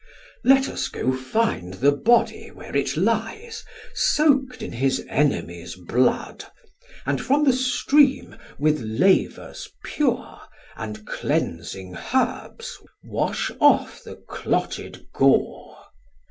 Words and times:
Let 0.43 0.67
us 0.67 0.87
go 0.87 1.13
find 1.15 1.75
the 1.75 1.91
body 1.91 2.49
where 2.49 2.75
it 2.75 2.97
lies 2.97 3.63
Sok't 3.93 4.63
in 4.63 4.71
his 4.71 5.05
enemies 5.07 5.75
blood, 5.75 6.43
and 7.05 7.21
from 7.21 7.43
the 7.43 7.53
stream 7.53 8.35
With 8.57 8.79
lavers 8.81 9.69
pure 9.85 10.41
and 10.75 11.05
cleansing 11.05 11.95
herbs 12.15 12.79
wash 13.03 13.51
off 13.59 14.01
The 14.03 14.15
clotted 14.15 15.05
gore. 15.13 15.77